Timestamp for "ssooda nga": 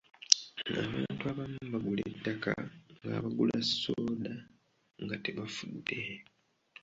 3.67-5.15